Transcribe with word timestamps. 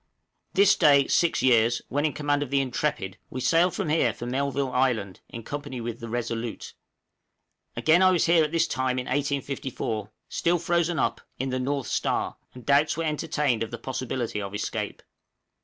This 0.55 0.75
day 0.75 1.05
six 1.05 1.43
years, 1.43 1.83
when 1.87 2.05
in 2.05 2.13
command 2.13 2.41
of 2.41 2.49
the 2.49 2.59
'Intrepid,' 2.59 3.19
we 3.29 3.39
sailed 3.39 3.75
from 3.75 3.89
here 3.89 4.15
for 4.15 4.25
Melville 4.25 4.71
Island 4.71 5.19
in 5.29 5.43
company 5.43 5.79
with 5.79 5.99
the 5.99 6.09
'Resolute.' 6.09 6.73
Again 7.75 8.01
I 8.01 8.09
was 8.09 8.25
here 8.25 8.43
at 8.43 8.51
this 8.51 8.65
time 8.65 8.97
in 8.97 9.05
1854, 9.05 10.11
still 10.27 10.57
frozen 10.57 10.97
up, 10.97 11.21
in 11.37 11.51
the 11.51 11.59
'North 11.59 11.85
Star,' 11.85 12.37
and 12.55 12.65
doubts 12.65 12.97
were 12.97 13.03
entertained 13.03 13.61
of 13.61 13.69
the 13.69 13.77
possibility 13.77 14.41
of 14.41 14.55
escape. 14.55 15.03